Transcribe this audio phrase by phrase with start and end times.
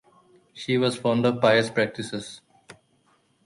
[0.53, 2.41] She was fond of pious practices.